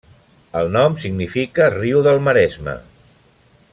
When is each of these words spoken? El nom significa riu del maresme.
El 0.61 0.69
nom 0.75 0.95
significa 1.03 1.67
riu 1.75 2.01
del 2.09 2.19
maresme. 2.29 2.75